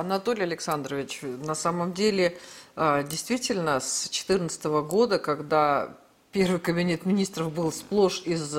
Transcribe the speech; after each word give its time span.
Анатолий 0.00 0.44
Александрович, 0.44 1.22
на 1.22 1.56
самом 1.56 1.92
деле, 1.92 2.38
а, 2.76 3.02
действительно, 3.02 3.80
с 3.80 4.02
2014 4.04 4.82
года, 4.82 5.18
когда 5.18 5.98
первый 6.32 6.60
кабинет 6.60 7.06
министров 7.06 7.52
был 7.52 7.72
сплошь 7.72 8.22
из 8.24 8.54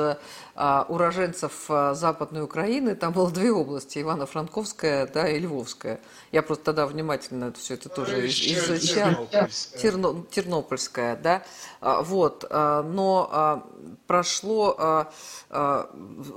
а, 0.55 0.85
уроженцев 0.89 1.54
а, 1.69 1.94
Западной 1.94 2.44
Украины. 2.44 2.96
Там 2.96 3.13
было 3.13 3.29
две 3.31 3.51
области, 3.51 3.99
Ивано-Франковская 3.99 5.07
да, 5.07 5.29
и 5.29 5.39
Львовская. 5.39 5.99
Я 6.31 6.42
просто 6.42 6.65
тогда 6.65 6.87
внимательно 6.87 7.53
все 7.53 7.76
это 7.76 7.90
тоже 7.90 8.17
ну, 8.17 8.26
изучал. 8.26 9.10
Тернопольская. 9.12 9.81
Терно, 9.81 10.26
Тернопольская, 10.31 11.15
да. 11.15 11.44
А, 11.79 12.01
вот. 12.01 12.46
А, 12.49 12.83
но 12.83 13.29
а, 13.31 13.67
прошло... 14.08 14.76
А, 14.78 15.12
а, 15.49 15.90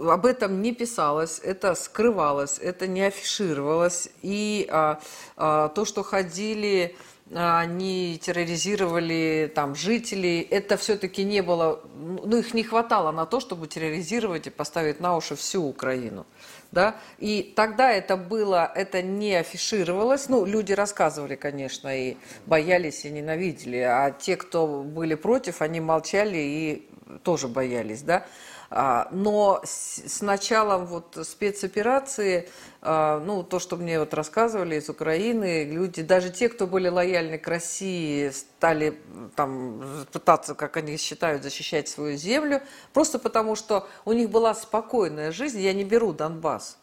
об 0.09 0.27
этом 0.27 0.62
не 0.62 0.73
писалось, 0.73 1.41
это 1.43 1.75
скрывалось, 1.75 2.59
это 2.59 2.87
не 2.87 3.03
афишировалось. 3.03 4.09
И 4.23 4.69
а, 4.71 5.01
а, 5.37 5.69
то, 5.69 5.85
что 5.85 6.03
ходили 6.03 6.96
они 7.34 8.18
терроризировали 8.22 9.50
там 9.54 9.74
жителей. 9.74 10.41
Это 10.41 10.77
все-таки 10.77 11.24
не 11.24 11.42
было, 11.42 11.80
ну 11.95 12.36
их 12.36 12.55
не 12.55 12.62
хватало 12.62 13.12
на 13.12 13.27
то, 13.27 13.41
чтобы 13.41 13.66
терроризировать 13.66 14.46
и 14.46 14.50
поставить 14.50 15.00
на 15.00 15.16
уши 15.16 15.34
всю 15.36 15.64
Украину. 15.64 16.27
Да? 16.72 16.96
И 17.18 17.52
тогда 17.55 17.91
это 17.92 18.16
было, 18.16 18.70
это 18.74 19.02
не 19.02 19.34
афишировалось. 19.34 20.28
Ну, 20.28 20.45
люди 20.45 20.72
рассказывали, 20.72 21.36
конечно, 21.36 21.88
и 21.95 22.16
боялись, 22.46 23.05
и 23.05 23.10
ненавидели. 23.10 23.78
А 23.78 24.10
те, 24.10 24.36
кто 24.36 24.83
были 24.83 25.14
против, 25.14 25.60
они 25.62 25.80
молчали 25.80 26.38
и 26.38 26.88
тоже 27.22 27.48
боялись, 27.48 28.02
да. 28.02 28.27
А, 28.75 29.09
но 29.11 29.61
с 29.65 30.23
началом 30.23 30.87
вот 30.87 31.19
спецоперации, 31.25 32.49
а, 32.81 33.21
ну, 33.21 33.43
то, 33.43 33.59
что 33.59 33.77
мне 33.77 33.98
вот 34.01 34.15
рассказывали 34.15 34.77
из 34.77 34.89
Украины, 34.89 35.65
люди, 35.65 36.01
даже 36.01 36.31
те, 36.31 36.48
кто 36.48 36.67
были 36.67 36.89
лояльны 36.89 37.37
к 37.37 37.47
России, 37.48 38.31
стали 38.31 38.98
там 39.37 40.06
пытаться, 40.11 40.55
как 40.55 40.79
они 40.79 40.97
считают, 40.97 41.42
защищать 41.42 41.89
свою 41.89 42.17
землю, 42.17 42.62
просто 42.95 43.19
потому 43.19 43.56
что 43.56 43.87
у 44.06 44.14
них 44.14 44.31
была 44.31 44.55
спокойная 44.55 45.33
жизнь. 45.33 45.61
Я 45.61 45.75
не 45.75 45.84
беру 45.84 46.14
Донбасс 46.14 46.79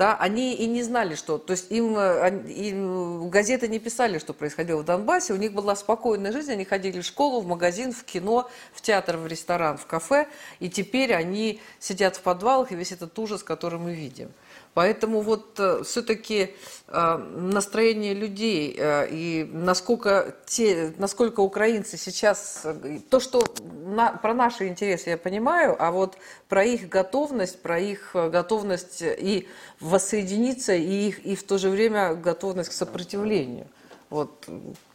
да, 0.00 0.16
они 0.16 0.54
и 0.54 0.66
не 0.66 0.82
знали, 0.82 1.14
что, 1.14 1.36
то 1.36 1.50
есть 1.50 1.70
им, 1.70 1.94
э, 1.94 2.42
им 2.48 3.28
газеты 3.28 3.68
не 3.68 3.78
писали, 3.78 4.18
что 4.18 4.32
происходило 4.32 4.80
в 4.80 4.84
Донбассе, 4.86 5.34
у 5.34 5.36
них 5.36 5.52
была 5.52 5.76
спокойная 5.76 6.32
жизнь, 6.32 6.50
они 6.52 6.64
ходили 6.64 7.02
в 7.02 7.04
школу, 7.04 7.42
в 7.42 7.46
магазин, 7.46 7.92
в 7.92 8.02
кино, 8.04 8.48
в 8.72 8.80
театр, 8.80 9.18
в 9.18 9.26
ресторан, 9.26 9.76
в 9.76 9.84
кафе, 9.84 10.26
и 10.58 10.70
теперь 10.70 11.12
они 11.12 11.60
сидят 11.80 12.16
в 12.16 12.22
подвалах, 12.22 12.72
и 12.72 12.76
весь 12.76 12.92
этот 12.92 13.18
ужас, 13.18 13.42
который 13.42 13.78
мы 13.78 13.92
видим. 13.92 14.30
Поэтому 14.72 15.20
вот 15.20 15.58
э, 15.58 15.82
все-таки 15.82 16.54
э, 16.86 17.16
настроение 17.16 18.14
людей 18.14 18.76
э, 18.78 19.08
и 19.10 19.44
насколько, 19.52 20.36
те, 20.46 20.94
насколько 20.96 21.40
украинцы 21.40 21.96
сейчас, 21.96 22.64
то, 23.10 23.18
что 23.18 23.42
на, 23.84 24.12
про 24.12 24.32
наши 24.32 24.68
интересы 24.68 25.10
я 25.10 25.18
понимаю, 25.18 25.74
а 25.80 25.90
вот 25.90 26.16
про 26.48 26.64
их 26.64 26.88
готовность, 26.88 27.60
про 27.62 27.80
их 27.80 28.12
готовность 28.14 29.02
и 29.02 29.48
воссоединиться, 29.80 30.72
и, 30.74 31.08
их, 31.08 31.26
и 31.26 31.34
в 31.34 31.42
то 31.42 31.58
же 31.58 31.68
время 31.68 32.14
готовность 32.14 32.70
к 32.70 32.72
сопротивлению. 32.72 33.66
Вот 34.08 34.46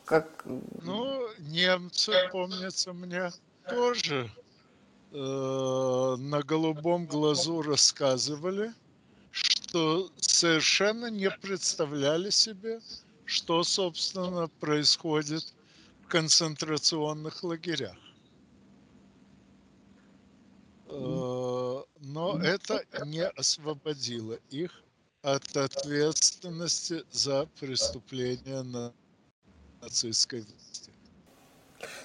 как... 0.06 0.46
Ну, 0.46 1.28
немцы, 1.40 2.14
помнится 2.32 2.94
мне, 2.94 3.30
тоже 3.70 4.32
э, 5.12 5.18
на 5.18 6.42
голубом 6.44 7.08
глазу 7.08 7.62
рассказывали– 7.62 8.72
что 9.76 10.10
совершенно 10.22 11.08
не 11.08 11.30
представляли 11.30 12.30
себе, 12.30 12.80
что, 13.26 13.62
собственно, 13.66 14.48
происходит 14.62 15.54
в 16.02 16.08
концентрационных 16.08 17.44
лагерях. 17.44 17.98
Э, 20.88 21.84
но 22.00 22.40
это 22.42 22.86
не 23.06 23.28
освободило 23.28 24.40
их 24.50 24.72
от 25.22 25.58
ответственности 25.58 27.04
за 27.12 27.46
преступления 27.60 28.64
на 28.64 28.94
нацистской 29.82 30.40
власти. 30.40 30.94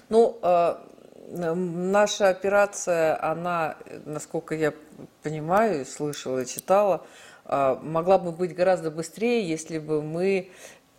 Ну, 0.09 0.37
э, 0.41 0.75
наша 1.55 2.27
операция, 2.27 3.23
она, 3.23 3.77
насколько 4.03 4.55
я 4.55 4.73
понимаю, 5.23 5.85
слышала, 5.85 6.45
читала, 6.45 6.95
а, 6.95 7.30
могла 7.45 8.17
бы 8.17 8.31
быть 8.31 8.55
гораздо 8.55 8.91
быстрее, 8.91 9.47
если 9.47 9.79
бы 9.79 10.01
мы 10.01 10.51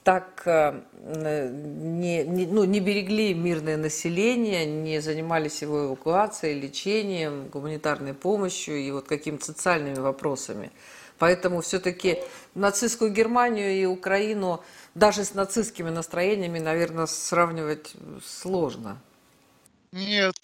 так 0.02 0.42
э, 0.46 0.82
не, 0.94 2.24
не, 2.24 2.46
ну, 2.46 2.64
не 2.64 2.80
берегли 2.80 3.34
мирное 3.34 3.76
население, 3.76 4.66
не 4.66 5.00
занимались 5.00 5.62
его 5.62 5.86
эвакуацией, 5.86 6.60
лечением, 6.60 7.48
гуманитарной 7.48 8.14
помощью 8.14 8.78
и 8.78 8.90
вот 8.90 9.06
какими-то 9.06 9.44
социальными 9.44 10.00
вопросами. 10.00 10.72
Поэтому 11.18 11.60
все-таки 11.60 12.18
нацистскую 12.54 13.12
Германию 13.12 13.70
и 13.70 13.84
Украину 13.84 14.64
даже 14.96 15.24
с 15.24 15.34
нацистскими 15.34 15.90
настроениями, 15.90 16.58
наверное, 16.58 17.06
сравнивать 17.06 17.94
сложно. 18.24 19.00
Нет, 19.92 20.34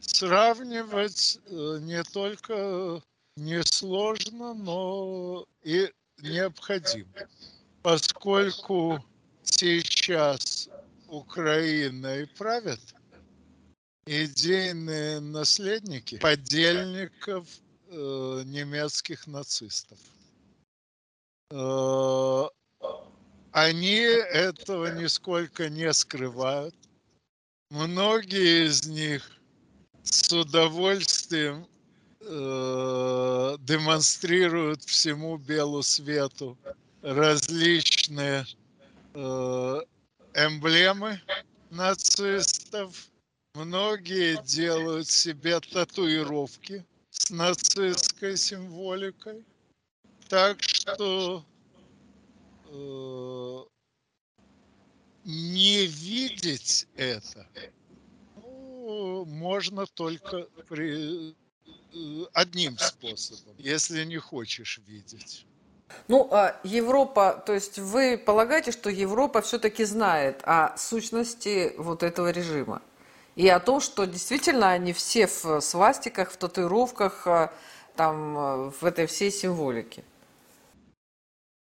сравнивать 0.00 1.38
э, 1.46 1.78
не 1.82 2.02
только 2.02 3.00
несложно, 3.36 4.54
но 4.54 5.46
и 5.62 5.90
необходимо. 6.20 7.12
Поскольку 7.82 9.04
сейчас 9.42 10.68
Украиной 11.08 12.26
правят 12.26 12.80
идейные 14.06 15.20
наследники 15.20 16.18
подельников 16.18 17.46
э, 17.88 18.42
немецких 18.46 19.26
нацистов. 19.26 19.98
Э, 21.50 22.44
они 23.52 23.96
этого 23.96 24.98
нисколько 24.98 25.68
не 25.68 25.92
скрывают. 25.92 26.74
Многие 27.70 28.66
из 28.66 28.86
них 28.86 29.30
с 30.02 30.32
удовольствием 30.32 31.66
э, 32.24 33.56
демонстрируют 33.60 34.82
всему 34.84 35.36
белу 35.36 35.82
свету 35.82 36.56
различные 37.02 38.46
э, 39.14 39.80
эмблемы 40.34 41.20
нацистов. 41.70 43.08
Многие 43.54 44.42
делают 44.44 45.08
себе 45.08 45.60
татуировки 45.60 46.84
с 47.10 47.30
нацистской 47.30 48.36
символикой. 48.36 49.44
Так 50.28 50.62
что 50.62 51.44
э, 52.66 53.58
не 55.24 55.86
видеть 55.86 56.88
это 56.96 57.46
ну, 58.82 59.24
можно 59.26 59.86
только 59.86 60.48
при 60.68 61.34
одним 62.32 62.78
способом, 62.78 63.54
если 63.58 64.04
не 64.04 64.18
хочешь 64.18 64.80
видеть. 64.86 65.46
Ну, 66.08 66.28
а 66.30 66.58
Европа, 66.64 67.42
то 67.46 67.52
есть 67.52 67.78
вы 67.78 68.16
полагаете, 68.18 68.72
что 68.72 68.90
Европа 68.90 69.42
все-таки 69.42 69.84
знает 69.84 70.40
о 70.44 70.76
сущности 70.76 71.74
вот 71.76 72.02
этого 72.02 72.30
режима? 72.30 72.82
И 73.34 73.48
о 73.48 73.60
том, 73.60 73.80
что 73.80 74.04
действительно 74.04 74.70
они 74.70 74.92
все 74.92 75.26
в 75.26 75.60
свастиках, 75.60 76.30
в 76.30 76.36
татуировках, 76.36 77.26
э, 77.26 77.48
там, 77.96 78.36
э, 78.36 78.70
в 78.70 78.84
этой 78.84 79.06
всей 79.06 79.30
символике? 79.30 80.04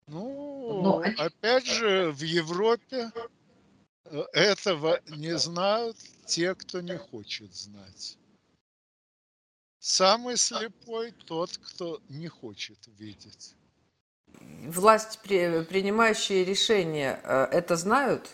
Ну, 0.07 0.81
Но... 0.83 1.03
опять 1.17 1.65
же, 1.65 2.11
в 2.11 2.21
Европе 2.21 3.11
этого 4.33 4.99
не 5.07 5.37
знают 5.37 5.97
те, 6.25 6.53
кто 6.55 6.81
не 6.81 6.97
хочет 6.97 7.53
знать. 7.55 8.17
Самый 9.85 10.37
слепой 10.37 11.11
тот, 11.25 11.57
кто 11.57 12.01
не 12.07 12.29
хочет 12.29 12.79
видеть. 12.97 13.53
Власть, 14.39 15.19
принимающие 15.21 16.45
решения, 16.45 17.19
э, 17.21 17.47
это 17.51 17.75
знают? 17.75 18.29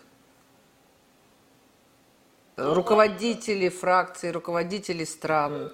Руководители 2.55 3.69
фракций, 3.69 4.29
руководители 4.29 5.03
стран. 5.05 5.73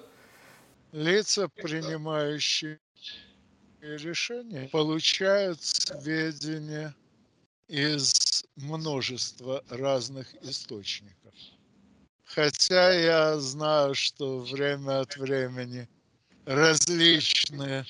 Лица, 0.92 1.46
принимающие 1.48 2.80
решения, 3.82 4.70
получают 4.70 5.62
сведения 5.62 6.94
из 7.68 8.46
множества 8.56 9.62
разных 9.68 10.34
источников. 10.42 11.34
Хотя 12.26 12.92
я 12.92 13.38
знаю, 13.38 13.94
что 13.94 14.40
время 14.40 15.00
от 15.00 15.16
времени 15.16 15.88
различные 16.44 17.86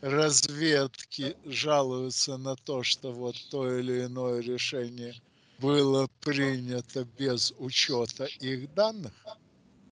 разведки 0.00 1.36
жалуются 1.44 2.36
на 2.36 2.54
то, 2.54 2.82
что 2.82 3.12
вот 3.12 3.36
то 3.50 3.78
или 3.78 4.04
иное 4.04 4.40
решение 4.40 5.14
было 5.58 6.08
принято 6.20 7.04
без 7.18 7.52
учета 7.58 8.26
их 8.40 8.72
данных. 8.74 9.12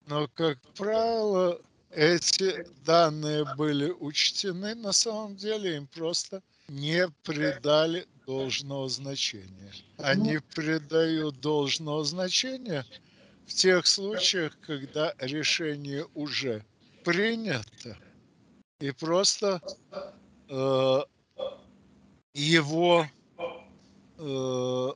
Но, 0.06 0.28
как 0.34 0.58
правило, 0.76 1.58
эти 1.90 2.66
данные 2.84 3.46
были 3.56 3.90
учтены, 3.90 4.74
на 4.74 4.92
самом 4.92 5.36
деле 5.36 5.76
им 5.76 5.86
просто 5.86 6.42
не 6.68 7.08
придали 7.22 8.06
должного 8.26 8.88
значения. 8.88 9.72
Они 9.98 10.38
придают 10.54 11.40
должного 11.40 12.04
значения 12.04 12.84
в 13.46 13.54
тех 13.54 13.86
случаях, 13.86 14.58
когда 14.60 15.14
решение 15.18 16.06
уже 16.14 16.64
принято, 17.02 17.98
и 18.80 18.90
просто 18.90 19.60
э, 20.48 21.00
его 22.34 23.06
э, 24.18 24.88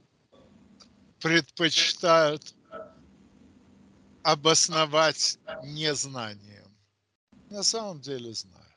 предпочитают 1.20 2.54
обосновать 4.22 5.38
незнанием. 5.62 6.76
На 7.50 7.62
самом 7.62 8.00
деле 8.00 8.32
знают. 8.34 8.68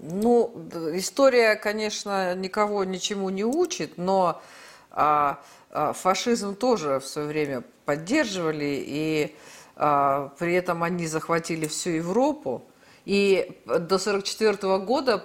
Ну, 0.00 0.68
история, 0.94 1.56
конечно, 1.56 2.34
никого 2.34 2.84
ничему 2.84 3.30
не 3.30 3.44
учит, 3.44 3.98
но 3.98 4.42
а, 4.90 5.40
а, 5.70 5.92
фашизм 5.92 6.54
тоже 6.56 7.00
в 7.00 7.06
свое 7.06 7.28
время 7.28 7.62
поддерживали, 7.84 8.82
и 8.86 9.36
а, 9.76 10.32
при 10.38 10.54
этом 10.54 10.82
они 10.82 11.06
захватили 11.06 11.66
всю 11.66 11.90
Европу. 11.90 12.62
И 13.04 13.60
до 13.64 13.96
1944 13.96 14.78
года 14.78 15.22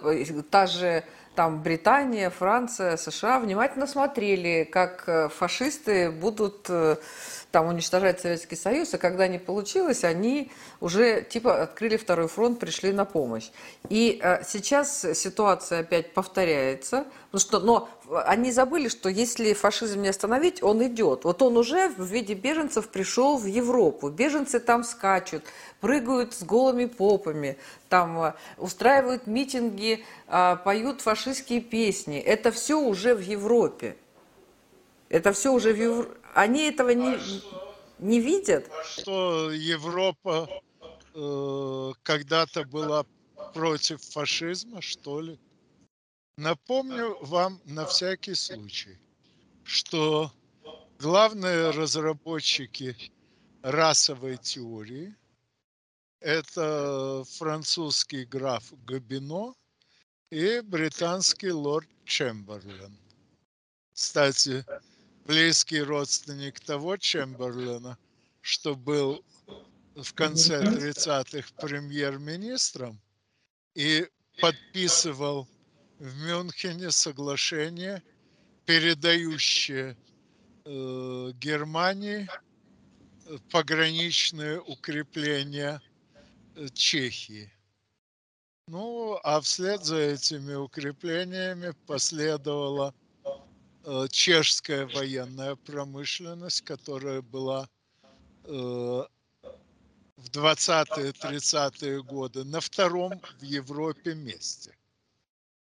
та 0.50 0.68
же 0.68 1.04
там 1.36 1.62
Британия, 1.62 2.30
Франция, 2.30 2.96
США 2.96 3.40
внимательно 3.40 3.88
смотрели, 3.88 4.64
как 4.72 5.04
э, 5.08 5.30
фашисты 5.30 6.12
будут 6.12 6.68
э, 6.70 6.98
там 7.54 7.68
уничтожать 7.68 8.20
Советский 8.20 8.56
Союз, 8.56 8.96
а 8.96 8.98
когда 8.98 9.28
не 9.28 9.38
получилось, 9.38 10.04
они 10.04 10.52
уже 10.82 11.22
типа 11.22 11.62
открыли 11.62 11.98
второй 11.98 12.28
фронт, 12.28 12.60
пришли 12.60 12.92
на 12.92 13.06
помощь. 13.06 13.52
И 13.90 14.20
э, 14.24 14.44
сейчас 14.44 15.06
ситуация 15.14 15.82
опять 15.82 16.16
повторяется, 16.16 17.06
ну 17.32 17.38
что, 17.38 17.60
но 17.60 17.90
они 18.26 18.52
забыли, 18.52 18.88
что 18.88 19.08
если 19.08 19.54
фашизм 19.54 20.02
не 20.02 20.08
остановить, 20.08 20.64
он 20.64 20.84
идет. 20.84 21.26
Вот 21.26 21.44
он 21.44 21.56
уже 21.56 21.90
в 21.90 22.04
виде 22.04 22.34
беженцев 22.34 22.90
пришел 22.90 23.38
в 23.38 23.46
Европу. 23.46 24.10
Беженцы 24.10 24.60
там 24.60 24.84
скачут, 24.84 25.44
прыгают 25.80 26.34
с 26.34 26.42
голыми 26.42 26.86
попами, 26.86 27.60
там 27.88 28.20
э, 28.20 28.34
устраивают 28.58 29.28
митинги, 29.28 30.04
э, 30.28 30.58
поют 30.66 31.02
фашистские 31.02 31.62
песни. 31.62 32.18
Это 32.18 32.52
все 32.52 32.80
уже 32.80 33.14
в 33.14 33.22
Европе. 33.22 33.96
Это 35.10 35.34
все 35.34 35.54
уже 35.54 35.72
в 35.72 35.78
Европе. 35.78 36.18
Они 36.34 36.64
этого 36.64 36.90
не, 36.90 37.20
не 38.00 38.20
видят? 38.20 38.70
Что 38.86 39.52
Европа 39.52 40.50
э, 41.14 41.94
когда-то 42.04 42.66
была 42.66 43.06
против 43.54 44.02
фашизма, 44.02 44.82
что 44.82 45.22
ли? 45.22 45.40
Напомню 46.38 47.18
вам 47.22 47.62
на 47.66 47.86
всякий 47.86 48.34
случай, 48.34 48.98
что 49.64 50.32
главные 50.98 51.70
разработчики 51.70 52.96
расовой 53.62 54.38
теории– 54.38 55.16
это 56.20 57.24
французский 57.38 58.26
граф 58.26 58.74
Габино 58.88 59.54
и 60.32 60.62
британский 60.62 61.52
лорд 61.52 61.88
Чемберлен. 62.06 62.98
Кстати, 63.94 64.66
близкий 65.26 65.82
родственник 65.82 66.60
того 66.60 66.98
Чемберлена, 66.98 67.98
что 68.42 68.76
был 68.76 69.24
в 69.96 70.14
конце 70.14 70.62
30-х 70.62 71.50
премьер-министром 71.58 73.00
и 73.76 74.08
подписывал 74.42 75.48
в 76.00 76.16
Мюнхене 76.26 76.92
соглашение, 76.92 78.04
передающее 78.66 79.96
э, 80.66 81.32
Германии 81.36 82.28
пограничные 83.52 84.60
укрепления 84.62 85.82
э, 86.56 86.68
Чехии. 86.74 87.52
Ну, 88.68 89.20
а 89.24 89.42
вслед 89.42 89.84
за 89.84 89.98
этими 89.98 90.54
укреплениями 90.54 91.74
последовала 91.86 92.94
чешская 94.10 94.86
военная 94.88 95.56
промышленность, 95.56 96.62
которая 96.62 97.22
была 97.22 97.70
э, 98.46 98.50
в 100.24 100.30
20-е, 100.30 101.12
30-е 101.12 102.04
годы 102.04 102.44
на 102.44 102.60
втором 102.60 103.22
в 103.40 103.44
Европе 103.44 104.16
месте. 104.16 104.76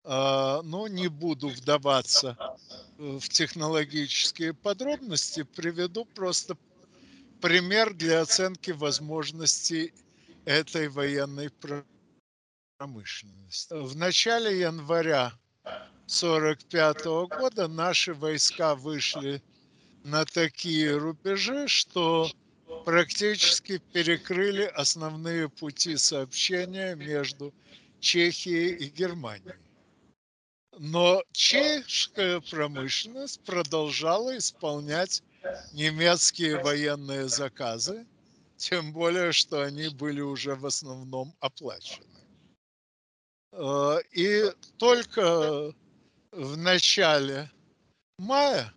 А, 0.04 0.60
но 0.62 0.86
не 0.86 1.08
буду 1.08 1.48
вдаваться 1.48 2.36
э, 2.98 3.18
в 3.18 3.28
технологические 3.28 4.52
подробности, 4.52 5.42
приведу 5.42 6.04
просто 6.04 6.58
пример 7.40 7.94
для 7.94 8.20
оценки 8.20 8.70
возможностей 8.72 9.94
этой 10.44 10.88
военной 10.88 11.50
промышленности. 12.78 13.72
В 13.72 13.96
начале 13.96 14.60
января 14.60 15.32
1945 16.06 17.04
года 17.38 17.66
наши 17.66 18.12
войска 18.12 18.74
вышли 18.74 19.42
на 20.04 20.26
такие 20.26 20.96
рубежи, 20.96 21.66
что 21.66 22.30
практически 22.84 23.78
перекрыли 23.78 24.64
основные 24.64 25.48
пути 25.48 25.96
сообщения 25.96 26.94
между 26.94 27.54
Чехией 28.00 28.74
и 28.74 28.90
Германией. 28.90 29.56
Но 30.78 31.22
чешская 31.32 32.40
промышленность 32.40 33.40
продолжала 33.44 34.36
исполнять 34.36 35.22
немецкие 35.72 36.62
военные 36.62 37.28
заказы, 37.28 38.06
тем 38.58 38.92
более, 38.92 39.32
что 39.32 39.62
они 39.62 39.88
были 39.88 40.20
уже 40.20 40.54
в 40.54 40.66
основном 40.66 41.34
оплачены. 41.40 42.06
Э, 43.52 43.98
и 44.12 44.50
только 44.78 45.72
в 46.36 46.56
начале 46.56 47.50
мая, 48.18 48.72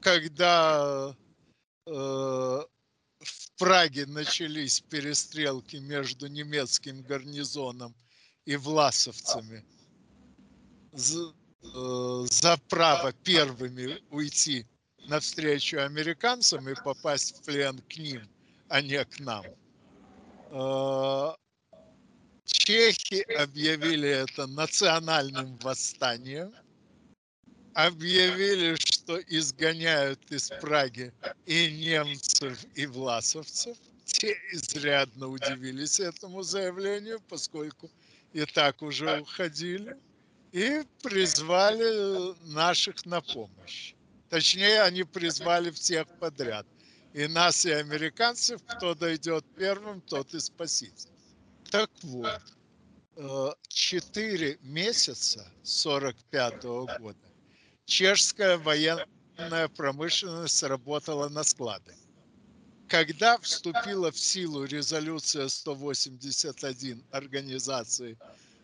когда 0.00 1.14
э, 1.86 1.90
в 1.90 3.52
Праге 3.58 4.06
начались 4.06 4.80
перестрелки 4.80 5.76
между 5.76 6.26
немецким 6.26 7.02
гарнизоном 7.02 7.94
и 8.44 8.56
власовцами 8.56 9.64
за, 10.92 11.32
э, 11.62 12.26
за 12.28 12.56
право 12.68 13.12
первыми 13.12 14.02
уйти 14.10 14.66
навстречу 15.06 15.78
американцам 15.78 16.68
и 16.68 16.74
попасть 16.74 17.38
в 17.38 17.44
плен 17.44 17.78
к 17.78 17.96
ним, 17.96 18.28
а 18.68 18.82
не 18.82 19.04
к 19.04 19.20
нам. 19.20 19.44
Э, 20.50 21.34
Чехи 22.44 23.22
объявили 23.38 24.08
это 24.08 24.46
национальным 24.46 25.56
восстанием, 25.58 26.52
объявили, 27.74 28.76
что 28.76 29.18
изгоняют 29.20 30.20
из 30.30 30.48
Праги 30.60 31.12
и 31.46 31.70
немцев, 31.70 32.58
и 32.74 32.86
власовцев. 32.86 33.76
Те 34.04 34.36
изрядно 34.52 35.28
удивились 35.28 36.00
этому 36.00 36.42
заявлению, 36.42 37.20
поскольку 37.28 37.90
и 38.32 38.44
так 38.44 38.82
уже 38.82 39.20
уходили, 39.20 39.96
и 40.52 40.82
призвали 41.02 42.34
наших 42.52 43.06
на 43.06 43.20
помощь. 43.20 43.94
Точнее, 44.28 44.82
они 44.82 45.04
призвали 45.04 45.70
всех 45.70 46.06
подряд. 46.18 46.66
И 47.14 47.26
нас, 47.26 47.66
и 47.66 47.70
американцев, 47.70 48.62
кто 48.66 48.94
дойдет 48.94 49.44
первым, 49.56 50.00
тот 50.00 50.34
и 50.34 50.40
спаситель. 50.40 51.11
Так 51.72 51.90
вот, 52.02 52.42
э, 53.16 53.50
четыре 53.68 54.58
месяца 54.60 55.50
45 55.62 56.64
года 56.98 57.16
чешская 57.86 58.58
военная 58.58 59.68
промышленность 59.74 60.62
работала 60.64 61.30
на 61.30 61.42
складах. 61.44 61.94
Когда 62.88 63.38
вступила 63.38 64.12
в 64.12 64.18
силу 64.18 64.64
резолюция 64.64 65.48
181 65.48 67.02
Организации 67.10 68.18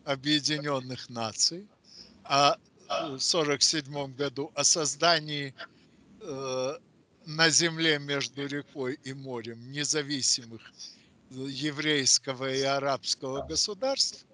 Объединенных 0.05 1.09
Наций 1.09 1.67
в 2.25 2.27
1947 2.27 4.15
году 4.17 4.53
о 4.55 4.65
создании 4.65 5.55
э, 6.21 6.77
на 7.25 7.49
земле 7.49 7.99
между 7.99 8.47
рекой 8.47 8.99
и 9.03 9.15
морем 9.15 9.73
независимых 9.73 10.61
еврейского 11.31 12.53
и 12.53 12.63
арабского 12.63 13.47
государств, 13.47 14.27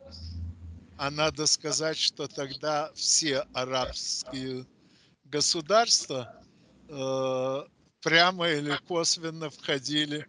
а 0.97 1.11
надо 1.11 1.47
сказать, 1.47 1.99
что 1.99 2.29
тогда 2.29 2.91
все 2.95 3.47
арабские 3.53 4.67
государства 5.25 6.33
э, 6.89 7.63
прямо 8.01 8.49
или 8.49 8.79
косвенно 8.87 9.51
входили 9.51 10.27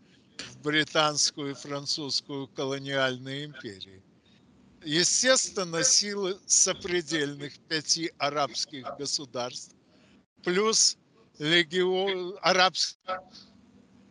в 0.49 0.61
британскую 0.63 1.51
и 1.51 1.53
французскую 1.53 2.47
колониальные 2.47 3.45
империи. 3.45 4.01
Естественно, 4.83 5.83
силы 5.83 6.39
сопредельных 6.45 7.57
пяти 7.67 8.11
арабских 8.17 8.85
государств 8.97 9.75
плюс 10.43 10.97
легион 11.39 12.37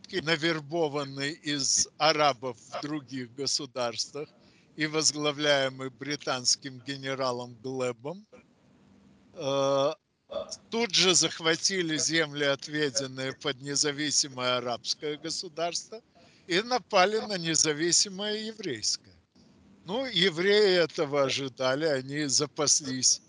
арабский 0.05 0.21
навербованный 0.21 1.31
из 1.31 1.87
арабов 1.97 2.57
в 2.57 2.81
других 2.81 3.33
государствах 3.35 4.29
и 4.77 4.87
возглавляемый 4.87 5.89
британским 5.89 6.79
генералом 6.87 7.55
Глебом, 7.63 8.25
э, 9.33 9.93
тут 10.69 10.93
же 10.93 11.15
захватили 11.15 11.97
земли, 11.97 12.43
отведенные 12.43 13.33
под 13.33 13.61
независимое 13.61 14.57
арабское 14.57 15.17
государство, 15.17 16.01
и 16.47 16.61
напали 16.61 17.19
на 17.19 17.37
независимое 17.37 18.37
еврейское. 18.47 19.15
Ну, 19.85 20.05
евреи 20.05 20.83
этого 20.83 21.23
ожидали, 21.23 21.85
они 21.85 22.27
запаслись 22.27 23.21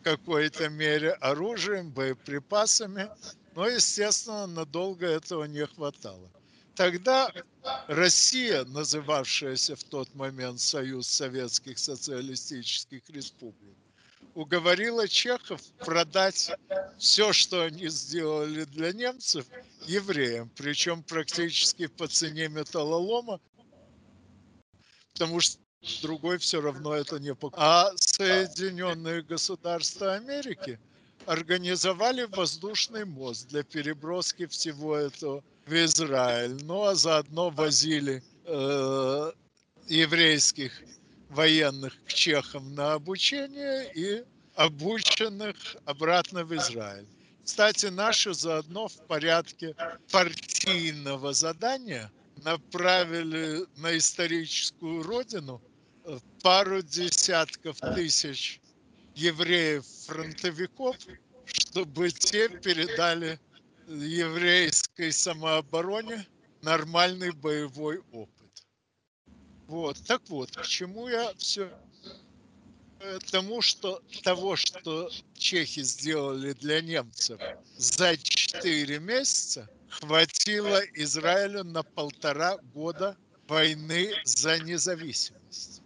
в 0.00 0.04
какой-то 0.04 0.68
мере 0.68 1.12
оружием, 1.20 1.90
боеприпасами, 1.90 3.08
но, 3.54 3.68
естественно, 3.68 4.46
надолго 4.46 5.06
этого 5.06 5.44
не 5.44 5.66
хватало. 5.66 6.30
Тогда 6.74 7.30
Россия, 7.86 8.64
называвшаяся 8.64 9.76
в 9.76 9.84
тот 9.84 10.14
момент 10.14 10.60
Союз 10.60 11.06
Советских 11.06 11.78
Социалистических 11.78 13.02
Республик, 13.10 13.76
уговорила 14.34 15.06
чехов 15.06 15.60
продать 15.78 16.50
все, 16.98 17.32
что 17.34 17.64
они 17.64 17.88
сделали 17.88 18.64
для 18.64 18.92
немцев, 18.92 19.44
евреям, 19.86 20.50
причем 20.56 21.02
практически 21.02 21.88
по 21.88 22.08
цене 22.08 22.48
металлолома, 22.48 23.40
потому 25.12 25.40
что 25.40 25.58
другой 26.00 26.38
все 26.38 26.62
равно 26.62 26.94
это 26.94 27.18
не 27.18 27.34
покупал. 27.34 27.88
А 27.88 27.92
Соединенные 27.96 29.22
Государства 29.22 30.14
Америки 30.14 30.80
организовали 31.26 32.24
воздушный 32.24 33.04
мост 33.04 33.48
для 33.48 33.62
переброски 33.62 34.46
всего 34.46 34.96
этого 34.96 35.42
в 35.66 35.72
Израиль. 35.72 36.58
Ну 36.64 36.84
а 36.84 36.94
заодно 36.94 37.50
возили 37.50 38.22
э, 38.44 39.32
еврейских 39.88 40.72
военных 41.28 41.94
к 42.04 42.12
чехам 42.12 42.74
на 42.74 42.94
обучение 42.94 43.90
и 43.94 44.24
обученных 44.54 45.56
обратно 45.84 46.44
в 46.44 46.54
Израиль. 46.54 47.06
Кстати, 47.44 47.86
наши 47.86 48.34
заодно 48.34 48.88
в 48.88 48.96
порядке 49.06 49.74
партийного 50.10 51.32
задания 51.32 52.10
направили 52.44 53.64
на 53.76 53.96
историческую 53.96 55.02
родину 55.02 55.60
э, 56.04 56.18
пару 56.42 56.82
десятков 56.82 57.78
тысяч 57.94 58.61
евреев-фронтовиков, 59.14 60.96
чтобы 61.44 62.10
те 62.10 62.48
передали 62.48 63.38
еврейской 63.88 65.12
самообороне 65.12 66.26
нормальный 66.62 67.32
боевой 67.32 68.00
опыт. 68.12 68.64
Вот, 69.66 69.96
так 70.06 70.22
вот, 70.28 70.50
к 70.56 70.66
чему 70.66 71.08
я 71.08 71.32
все 71.34 71.70
тому, 73.30 73.62
что 73.62 74.00
того, 74.22 74.56
что 74.56 75.10
чехи 75.34 75.82
сделали 75.82 76.52
для 76.52 76.80
немцев 76.80 77.40
за 77.76 78.16
4 78.16 78.98
месяца, 79.00 79.68
хватило 79.88 80.80
Израилю 80.94 81.64
на 81.64 81.82
полтора 81.82 82.58
года 82.74 83.16
войны 83.48 84.14
за 84.24 84.58
независимость. 84.60 85.81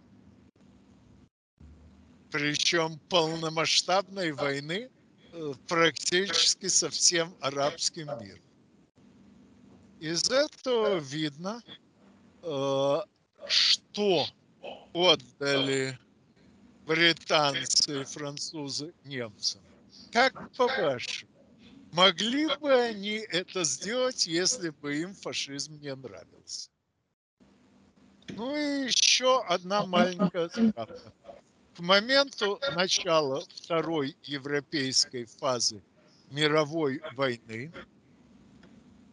Причем 2.37 2.99
полномасштабной 3.09 4.33
войны 4.33 4.91
э, 5.33 5.55
практически 5.69 6.67
со 6.67 6.91
всем 6.91 7.35
арабским 7.41 8.09
миром. 8.21 8.45
Из 10.01 10.31
этого 10.31 10.99
видно, 10.99 11.63
э, 12.43 12.97
что 13.47 14.27
отдали 14.93 15.99
британцы, 16.87 18.05
французы 18.05 18.93
немцам. 19.05 19.63
Как 20.13 20.53
по-вашему, 20.53 21.31
могли 21.93 22.55
бы 22.59 22.71
они 22.71 23.25
это 23.31 23.65
сделать, 23.65 24.27
если 24.27 24.69
бы 24.69 24.95
им 24.95 25.15
фашизм 25.15 25.81
не 25.81 25.95
нравился? 25.95 26.69
Ну 28.29 28.55
и 28.55 28.85
еще 28.85 29.43
одна 29.45 29.87
маленькая 29.87 30.51
справка. 30.51 31.15
К 31.77 31.81
моменту 31.81 32.59
начала 32.75 33.45
второй 33.55 34.17
европейской 34.23 35.27
фазы 35.27 35.83
мировой 36.31 37.03
войны, 37.13 37.71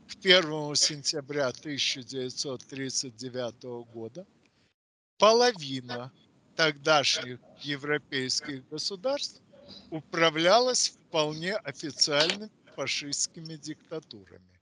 к 0.08 0.16
1 0.22 0.76
сентября 0.76 1.50
1939 1.50 3.64
года, 3.92 4.26
половина 5.18 6.14
тогдашних 6.56 7.42
европейских 7.60 8.66
государств 8.70 9.42
управлялась 9.90 10.98
вполне 11.10 11.58
официальными 11.58 12.50
фашистскими 12.78 13.58
диктатурами, 13.58 14.62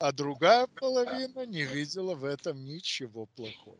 а 0.00 0.10
другая 0.10 0.66
половина 0.66 1.46
не 1.46 1.62
видела 1.62 2.16
в 2.16 2.24
этом 2.24 2.64
ничего 2.64 3.26
плохого. 3.26 3.78